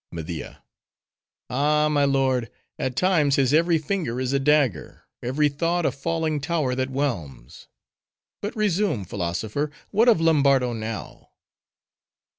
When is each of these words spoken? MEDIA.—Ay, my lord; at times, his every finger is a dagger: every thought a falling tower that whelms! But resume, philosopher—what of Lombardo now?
MEDIA.—Ay, 0.11 1.87
my 1.91 2.05
lord; 2.05 2.49
at 2.79 2.95
times, 2.95 3.35
his 3.35 3.53
every 3.53 3.77
finger 3.77 4.19
is 4.19 4.33
a 4.33 4.39
dagger: 4.39 5.03
every 5.21 5.47
thought 5.47 5.85
a 5.85 5.91
falling 5.91 6.41
tower 6.41 6.73
that 6.73 6.89
whelms! 6.89 7.67
But 8.41 8.55
resume, 8.55 9.03
philosopher—what 9.05 10.09
of 10.09 10.19
Lombardo 10.19 10.73
now? 10.73 11.29